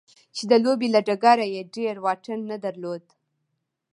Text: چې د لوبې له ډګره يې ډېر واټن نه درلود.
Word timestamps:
چې 0.35 0.43
د 0.51 0.53
لوبې 0.63 0.87
له 0.95 0.99
ډګره 1.07 1.45
يې 1.53 1.61
ډېر 1.75 1.95
واټن 2.05 2.39
نه 2.51 2.57
درلود. 2.65 3.03